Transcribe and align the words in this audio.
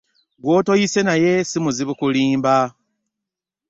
Gw'otoyise 0.41 0.99
naye 1.07 1.31
si 1.49 1.57
muzibu 1.63 1.93
kulimba. 1.99 2.53